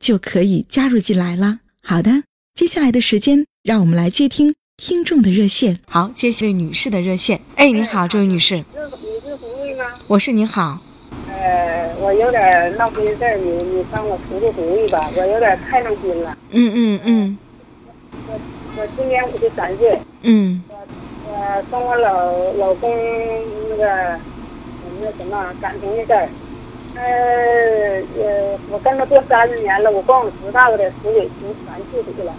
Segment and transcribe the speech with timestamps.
[0.00, 1.60] 就可以加入进来了。
[1.82, 5.78] 好的，接下来的时间，让我们来接听听众的热线。
[5.86, 7.40] 好，接这位女士的热线。
[7.54, 8.56] 哎，你好，这位女士。
[8.56, 8.64] 你
[9.28, 9.84] 是红瑞吗？
[10.08, 10.80] 我是，你好。
[11.28, 16.36] 呃，我有点闹心事儿，你你帮我出出主意吧，我有点太闹心了。
[16.50, 17.38] 嗯嗯嗯。
[18.26, 18.40] 我
[18.76, 19.98] 我今年五十三岁。
[20.22, 20.62] 嗯。
[20.68, 20.76] 我
[21.28, 22.90] 我跟我老老公
[23.68, 24.18] 那个
[25.02, 26.28] 那什么感情的事儿。
[26.96, 32.34] 呃呃，我跟他过三十年了，我光我知道的出轨出三次轨了。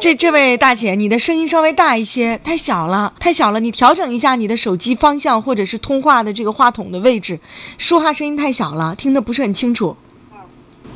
[0.00, 3.58] 这这位大姐，你的声音稍微大一些，太小了，太小了。
[3.58, 7.40] 你调整一下你的手机方向或者是通话的这个话筒的位置，
[7.76, 9.96] 说话声音太小了，听得不是很清楚。
[10.32, 10.46] 啊，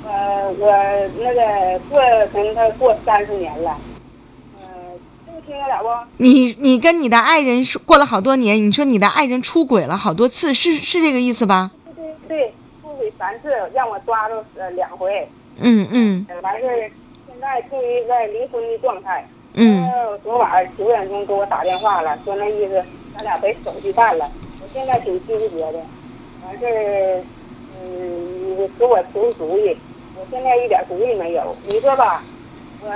[0.06, 0.72] 呃，我
[1.18, 2.00] 那个过
[2.32, 3.76] 跟他过三十年了，
[4.60, 4.68] 呃，
[5.26, 5.88] 这个听得了不？
[6.18, 11.72] 你你跟你的爱人说过了好多年，你说你的爱人出轨了好多次，是是这个意思吧？
[12.32, 15.28] 对，出轨三次，让我抓住呃两回。
[15.58, 16.26] 嗯嗯。
[16.42, 16.90] 完事儿，
[17.26, 19.22] 现在处于在离婚的状态。
[19.52, 19.86] 嗯。
[20.24, 22.82] 昨晚九点钟给我打电话了，说那意思
[23.14, 24.32] 咱俩得手续办了。
[24.62, 25.78] 我现在挺纠结的。
[26.46, 27.22] 完事儿，
[27.82, 29.76] 嗯，你给我出出主意。
[30.16, 31.54] 我现在一点主意没有。
[31.66, 32.24] 你说吧，
[32.80, 32.90] 我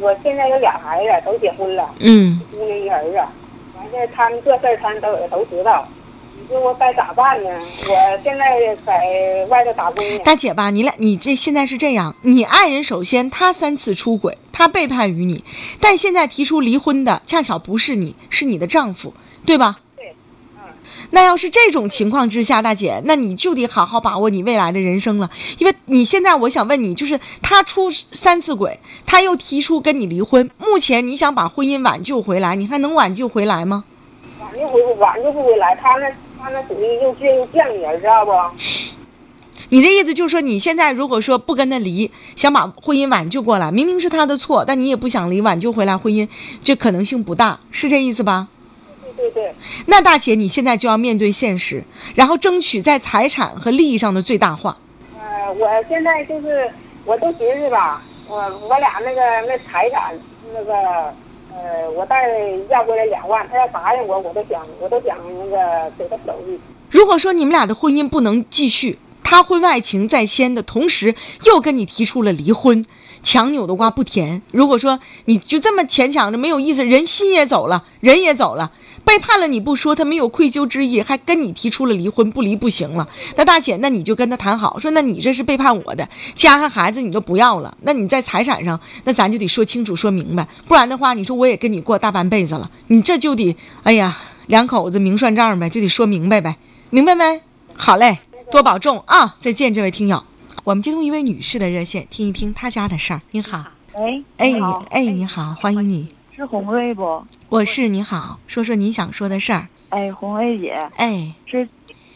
[0.00, 1.94] 我现在有俩孩子，都结婚了。
[2.00, 2.40] 嗯。
[2.50, 3.18] 姑娘一儿子。
[3.76, 5.86] 完事儿，他们这事儿他们都都知道。
[6.50, 7.50] 我该咋办呢？
[7.88, 10.18] 我现在在外头打工呢。
[10.20, 15.42] 大姐吧，你俩你这现在是这样，你爱人首先他三次出轨，他背叛于你，
[15.80, 19.12] 但现在提出离婚的恰巧不是你，是你的丈夫，
[19.44, 19.80] 对吧？
[19.96, 20.14] 对，
[20.56, 20.62] 嗯。
[21.10, 33.84] 那要是这种情况之下，大姐，那你就得好好把握你未来的人生了，因为你现在我想问你，就是他出三次轨，他又提出跟你离婚，目前你想把婚姻挽救回来，你还能挽救回来吗？
[34.38, 36.08] 挽救回挽救不回来，他那。
[36.46, 38.32] 他那属于又倔又犟你知道不？
[39.70, 46.28] 你的意思就是说，你现在如果说不跟他离，想把婚姻挽救过来，明明是他的错，但你也不想离，挽救回来婚姻，
[46.62, 48.46] 这可能性不大，是这意思吧？
[49.02, 49.52] 对对对。
[49.86, 51.82] 那大姐，你现在就要面对现实，
[52.14, 54.76] 然后争取在财产和利益上的最大化。
[55.18, 56.70] 呃，我现在就是，
[57.04, 58.36] 我都寻思吧，我
[58.68, 60.16] 我俩那个那财产
[60.54, 61.12] 那个。
[61.56, 62.28] 呃，我再
[62.68, 66.60] 要回来两万，他要答应我，我都想，我都想那个给他手续。
[66.90, 68.98] 如果说你们俩的婚姻不能继续，
[69.28, 71.16] 他婚外情在先的同时，
[71.46, 72.84] 又跟你提出了离婚，
[73.24, 74.40] 强扭的瓜不甜。
[74.52, 78.70] 如果说你就这么牵强着没有意思，人心也走了，人也走了。
[79.04, 83.08] 背叛了你不说，他没有愧疚之意，还跟你提出了离婚，不离不行了。
[83.34, 94.16] 那大姐，那你就跟他谈好，说那你这是背叛我的，家和孩子你都不要了，那你在财产上，那咱就得说清楚说明白，不然的话，你说我也跟你过大半辈子了，你这就得，哎呀，
[94.46, 96.54] 两口子明算账呗，就得说明白呗，
[96.90, 97.40] 明白没？
[97.74, 98.20] 好嘞，
[98.50, 99.34] 多保重啊！
[99.40, 100.22] 再见，这位听友，
[100.62, 103.20] 我们接通一位女士的热线，听一听她家的事儿。
[103.32, 103.64] 您好，
[103.94, 106.08] 喂，哎你，哎你好，欢迎你。
[106.34, 107.24] 是红瑞不？
[107.48, 109.66] 我是你好，说说你想说的事儿。
[109.88, 111.68] 哎，红瑞姐，哎，是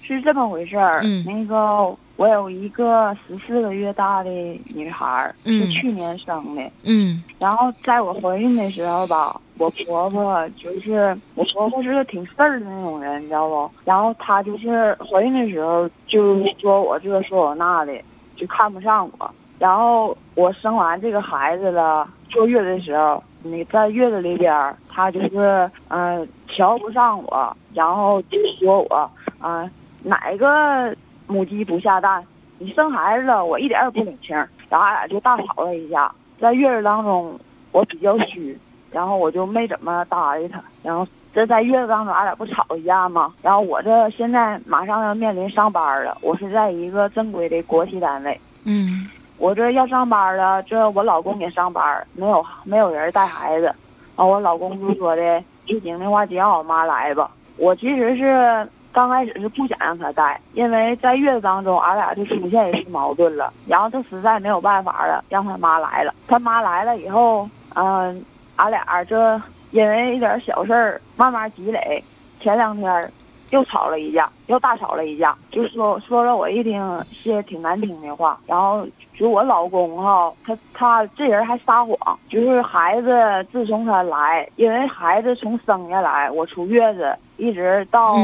[0.02, 1.00] 是这么回事儿。
[1.02, 4.28] 嗯，那个我有一个十四个月大的
[4.74, 6.62] 女孩，是去年生的。
[6.83, 13.71] 嗯，然后在我怀孕的时候吧，我婆婆就是我婆婆是个挺事儿的那种人，你知道不？
[13.86, 17.94] 然后她就是怀孕的时候就说我这说我那的，
[18.36, 19.34] 就看不上我。
[19.59, 23.24] 然后我生完这个孩子了，坐月子的时候。
[23.42, 24.53] 你在月子里边，
[24.91, 29.66] 她就是嗯瞧不上我，然后就说我啊
[30.03, 30.94] 哪个
[31.30, 32.22] 母鸡不下蛋？
[32.59, 34.36] 你生孩子了，我一点也不领情。
[34.68, 36.12] 然后俺俩就大吵了一架。
[36.38, 37.38] 在月子当中，
[37.72, 38.59] 我比较虚，
[38.91, 40.62] 然后我就没怎么搭理他。
[40.82, 43.32] 然后这在月子当中，俺俩不吵一架吗？
[43.41, 48.41] 然后我这现在马上要面临上班了，我是在一个正规的国企单位。
[48.65, 49.09] 嗯。
[49.38, 53.74] 我这要上班了，这我老公也上班，没有没有人带孩子，
[54.16, 57.30] 完我老公就说的，不行的话就让我妈来吧。
[57.56, 66.13] 我其实是刚开始是不想让他带，因为在月子当中，俺俩就出现一次矛盾了，然后他实在没有办法了，让他妈来了。
[66.27, 68.25] 他妈来了以后，嗯、
[68.57, 69.41] 俺俩这
[69.71, 72.03] 因为一点小事儿慢慢积累，
[72.41, 73.13] 前两天
[73.51, 78.84] 又吵了一架，又大吵了一架，就说说了我一听些挺难听的话，然后
[79.16, 88.16] 就我老公哈，他他这人还撒谎，就是孩子自从他来，因为孩子从生下来，我出月子一直到。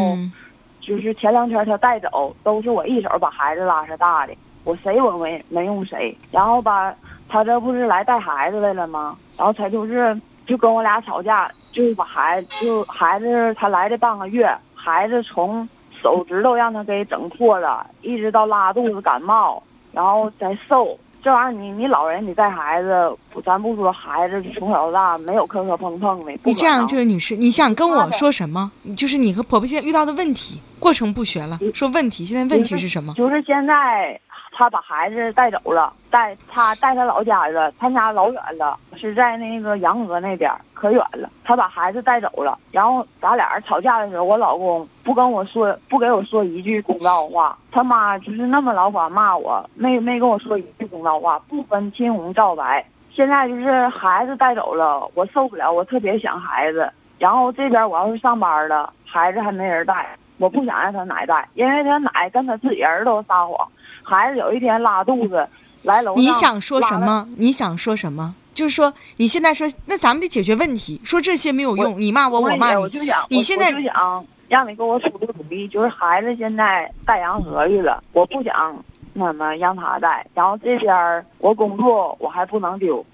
[0.87, 6.17] 就是前两天他带走，都是我一手把孩子拉扯大的，我谁我没没用谁。
[6.31, 6.94] 然后吧，
[7.29, 9.19] 他这不是来带孩子来了吗？
[9.37, 19.61] 然后他就是就跟我俩吵架，就是把孩子就孩子他来这半个月，孩子从手指头让他给整破了，一直到拉肚子、感冒，
[19.91, 20.97] 然后再瘦。
[21.26, 23.12] 这玩意儿你你老人你带孩子，
[23.44, 28.70] 咱不说孩子从小到大没有磕磕碰碰的，你这样，这位女士，你想跟我说什么？
[28.96, 33.12] 就是你和婆婆现在遇到的问题，过程不学了，说问题，现在问题是什么？
[33.14, 34.20] 就是现在
[34.58, 41.29] 他把孩子带走了，带他带他老家去了，他家老远了，是在那个杨河那边，可远了。
[41.44, 52.82] 他把孩子带走了，然后咱俩吵架的时候，我老公不跟我说，不给我说一句公道话，他妈就是那么老法骂我，没没跟我说一句公道话，不分青红皂白。
[53.14, 56.91] 现在就是孩子带走了，我受不了，我特别想孩子。
[57.19, 63.69] 然后这边我要是上班了，孩子还没人带，我不想让他奶带，因为他奶跟他自己儿子都撒谎。
[64.03, 65.49] 孩子有一天拉肚子，
[65.83, 66.99] 来楼上你想说什？
[66.99, 67.29] 么？
[67.37, 68.35] 你想说什么？
[68.55, 71.00] 就是说，你现在说，那咱们得解决问题。
[71.05, 72.77] 说这些没有用，你骂我，我骂你。
[72.77, 78.77] 我就想，你现在我就想让你给我出个主意，就是孩子现在带洋河去了，我不想
[79.12, 83.05] 那么让他带，然后这边我工作我还不能丢，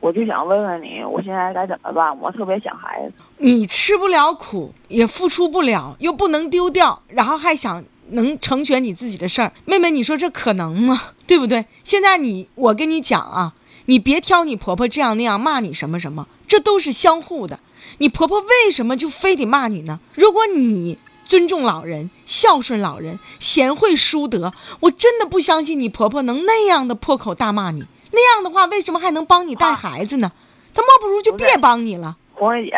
[0.00, 2.16] 我就想问问你，我现在该怎么办？
[2.20, 3.12] 我特别想孩子。
[3.38, 11.00] 你吃不了苦，也付出不了，又不能丢掉，然后还想能成全你自己的事儿，妹妹，你说这可能吗？
[11.26, 11.66] 对不对？
[11.82, 13.54] 现在你，我跟你讲啊，
[13.86, 17.58] 你别挑你婆婆这样那样骂你什么什么，这都是相互的。
[17.98, 19.98] 你婆婆为什么就非得骂你呢？
[20.14, 27.84] 如果你尊重老人、孝顺老人、贤惠淑德，我真的不相信你婆婆能那样的破口大骂你。
[28.10, 30.30] 那样的话，为什么还能帮你带孩子呢？
[30.74, 32.16] 他莫不如就别帮你了。
[32.34, 32.76] 红瑞姐，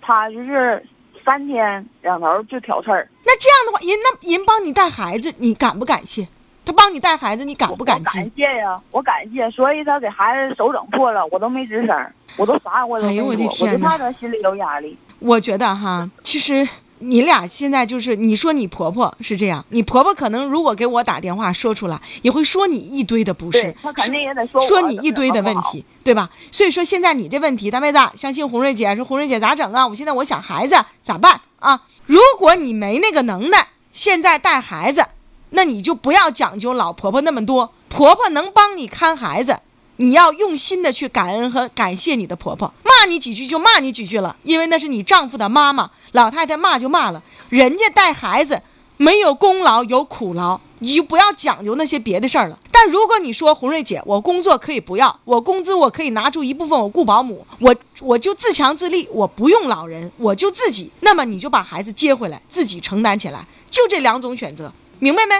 [0.00, 0.84] 他就是
[1.24, 6.26] 三天两头就挑刺儿，那这样的话，人那人帮你带孩子，你感不感谢？
[6.64, 8.32] 他帮你带孩子，你感不感激感？
[8.34, 14.98] 谢呀，我感谢，所以他给孩子手整破了，我都没吱声，我都啥我都没说，哎呦我的我就怕他心里有压力。
[15.20, 16.66] 我觉得哈，其实
[16.98, 26.30] 你俩现在就是，你说你婆婆是这样，你婆婆可能如果给我打电话说出来，也会说你一堆的不是她，肯定也得说说你一堆的问题，对吧？
[26.50, 29.86] 所以说现在你这问题，大妹子，相信红瑞姐说红瑞姐咋整啊？
[29.86, 31.82] 我现在我想孩子咋办啊？
[32.06, 35.04] 如果你没那个能耐，现在带孩子，
[35.50, 39.58] 那你就不要讲究老婆婆那么多，婆婆能帮你看孩子。
[39.98, 45.90] 你要用心的去感恩和感谢你的婆婆，骂你几句就骂你几句了，因为那是你丈夫的妈妈。
[46.12, 48.62] 老太太骂就骂了，人家带孩子
[48.96, 52.58] 没有功劳有苦劳，你就不要讲究那些别的事儿了。
[52.70, 65.34] 但如果你说红瑞姐，我工作可以不要，我工资我可以拿出一部分我雇保姆，我我就自强自立，我不用老人，我就自己，那么你就把孩子接回来，自己承担起来，就这两种选择，明白没？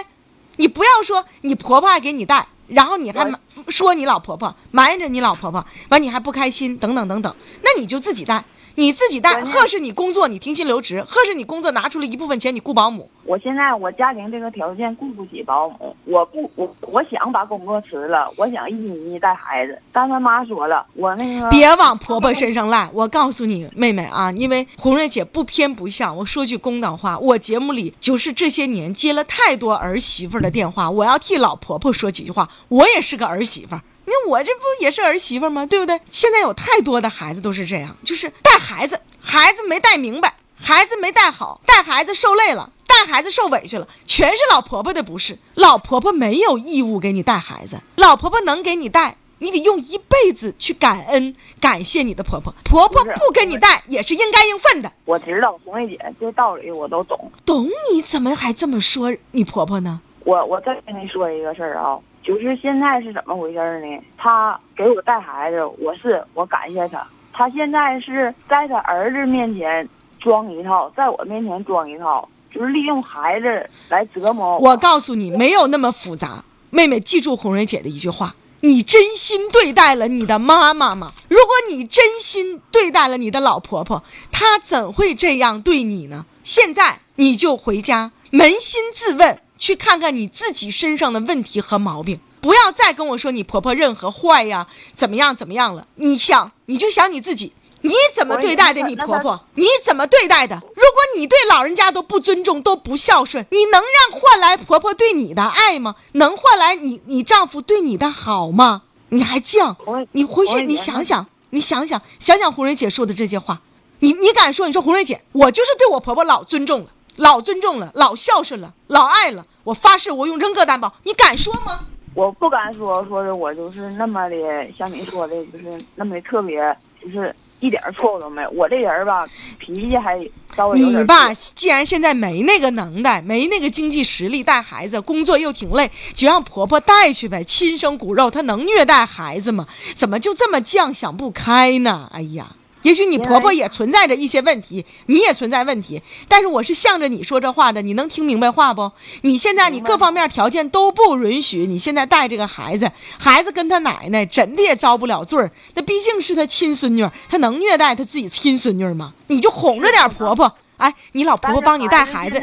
[0.57, 3.29] 你不要说你婆婆还给你带，然后你还
[3.69, 8.43] 说你老婆婆埋着你老婆婆，完你还不开心，等等等等，那你就自己带，
[8.79, 22.87] 你自己带，或是你工作你停薪留职，或是你工作拿出了一部分钱你雇保姆，我现在我家庭这个条件雇不起保姆，我不我我想把工作辞了，我想一心一意带孩子，但他妈说了，我那个别往婆婆身上赖。
[22.93, 33.81] 我告诉你，妹妹啊，因为红瑞姐不偏不向，我说句公道话，我节目里就是这些年接了太多儿媳妇的电话，我要替老婆婆说几句话，我也是个儿媳妇儿。
[34.07, 35.65] 你看我这不也是儿媳妇吗？
[35.65, 35.99] 对不对？
[36.09, 45.37] 现在有太多的孩子都是这样，就是带孩子，孩子没带明白，孩子没带好，带孩子受累了，带孩子受委屈了，全是老婆婆的不是。
[45.55, 52.55] 老婆婆没有义务给你带孩子，老婆婆能给你带，你得用一辈子去感恩、感谢你的婆婆。
[52.63, 54.89] 婆婆不是不跟你带也是应该应分的。
[55.03, 57.29] 我知道红梅姐这道理我都懂。
[57.45, 59.99] 懂你怎么还这么说你婆婆呢？
[60.23, 61.97] 我我再跟你说一个事儿啊，
[62.27, 64.03] 就是现在是怎么回事呢？
[64.17, 67.07] 他给我带孩子，我是我感谢他。
[67.31, 69.87] 他现在是在他儿子面前
[70.19, 76.43] 装一套，在我面前装一套，就是利用孩子来折磨我告诉你，没有那么复杂。
[76.69, 81.13] 妹妹，记住红蕊姐的一句话：你真心对待了你的妈妈吗？
[81.29, 84.03] 如果你真心对待了你的老婆婆，
[84.33, 86.25] 她怎会这样对你呢？
[86.43, 95.87] 现在你就回家扪心自问，去看看你自己身上的问题和毛病，不要再跟我说你婆婆任何坏呀，怎么样怎么样了。
[95.95, 97.53] 你想，你就想你自己。
[97.81, 99.39] 你怎么对待的你婆婆？
[99.53, 100.55] 你怎么对待的？
[100.55, 105.95] 如果你对老人家都不尊重、都不孝顺，你能让换来婆婆对你的爱吗？
[106.13, 108.81] 能换来你你丈夫对你的好吗？
[109.09, 109.75] 你还犟？
[110.13, 113.61] 你回去你想想，你想想想想红蕊姐说的这些话，
[113.99, 114.65] 你你敢说？
[114.65, 116.87] 你说红蕊姐，我就是对我婆婆老尊重了，
[117.17, 119.45] 老尊重了，老孝顺了，老爱了。
[119.63, 121.81] 我发誓，我用人格担保，你敢说吗？
[122.13, 124.35] 我不敢说，说的我就是那么的，
[124.77, 128.49] 像你说的，就是那么的特别，就是一点错误都没有。
[128.51, 129.27] 我这人吧，
[129.59, 130.17] 脾气还
[130.55, 137.43] 稍微你吧，既然现在没那个能耐，没那个经济实力带孩子，工作又挺累，就让婆婆带去呗。
[137.43, 139.67] 亲生骨肉，她能虐待孩子吗？
[139.93, 142.09] 怎么就这么犟，想不开呢？
[142.13, 142.55] 哎呀！
[142.87, 148.89] 也许你婆婆也存在着一些问题，你也存在问题，但是我是向着你说这话的，你能听明白话不？
[149.23, 152.89] 你现在你各方面条件都不允许，你现在带这个孩子，
[153.19, 159.11] 孩子跟他奶奶怎的也遭不了罪儿，那毕竟是他亲孙女，他能虐待他自己亲孙女吗？
[159.27, 162.41] 你就哄着点婆婆，哎，你老婆婆帮你带孩子，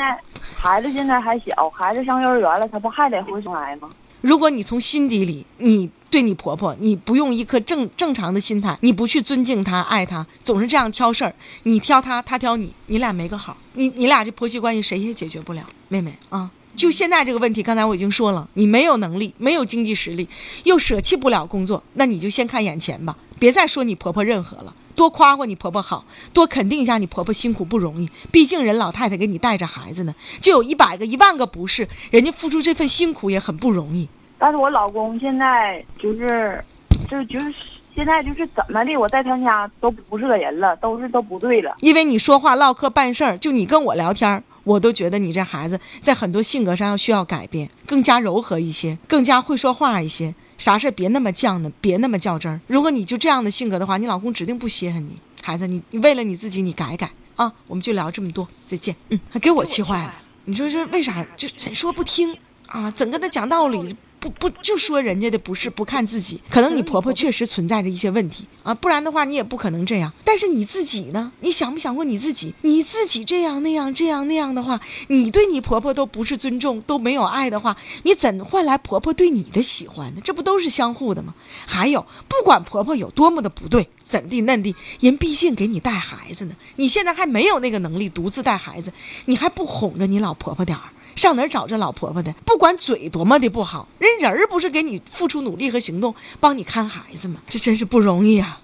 [0.54, 3.88] 孩子现在还小，孩子上幼儿园了，他不还得回重来吗？
[4.24, 16.50] 如果你从心底里，你对你婆婆，你不用一颗正正常的心态，你不去尊敬她、爱她，总是这样挑事儿，你挑她，她挑你，你俩没个好，你你俩这婆媳关系谁也解决不了，妹妹啊。
[16.74, 20.28] 就现在这个问题，刚才我已经说了，你没有能力，没有经济实力，
[20.64, 28.08] 又舍弃不了工作，那你就先看眼前吧，别再说你婆婆任何了，多夸夸你婆婆好，多肯定一下你婆婆辛苦不容易。
[28.32, 34.08] 毕竟人老太太给你带着孩子呢，就有一百个一万个不是，人家付出这份辛苦也很不容易。
[34.36, 36.62] 但是我老公现在就是，
[37.08, 37.54] 就就是
[37.94, 41.76] 现在就是怎么的，我在他家都不是个人了，都是都不对了。
[41.80, 44.42] 因为你说话唠嗑办事儿，就你跟我聊天。
[44.64, 50.34] 我都觉得你这孩子在很多性格上要需要改变，更加柔和一些，更加会说话一些。
[50.58, 52.60] 啥事别那么犟呢，别那么较真儿。
[52.66, 55.10] 如果你就这样的性格的话，你老公指定不稀罕你。
[55.42, 57.52] 孩子，你你为了你自己，你改改啊！
[57.66, 58.96] 我们就聊这么多，再见。
[59.10, 60.14] 嗯，还给我气坏了。
[60.46, 62.34] 你说这为啥就怎说不听
[62.66, 62.90] 啊？
[62.92, 63.94] 怎跟他讲道理？
[64.24, 70.10] 不不就说人家的不是不看自己，可能你婆婆确实存在着一些问题啊，不然的话你也不可能这样。
[70.24, 71.30] 但是你自己呢？
[71.40, 72.54] 你想没想过你自己？
[72.62, 80.22] 你自己这样那样这样那样的话，你对你婆婆都不是尊重，都没有爱的话，你怎换来婆婆对你的喜欢呢？
[80.24, 81.34] 这不都是相互的吗？
[81.66, 88.90] 还有，不管婆婆有多么的不对，怎地嫩地，人毕竟给你带孩子呢，你现在还没有那个能力独自带孩子，
[89.26, 90.84] 你还不哄着你老婆婆点儿？
[91.16, 92.32] 上哪儿找这老婆婆的？
[92.44, 97.40] 不管嘴多么的不好，人人儿不是给你付出努力和行动，帮你看孩子吗？
[97.48, 98.60] 这真是不容易啊！